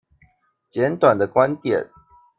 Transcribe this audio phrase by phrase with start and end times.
[0.71, 1.91] 簡短的觀點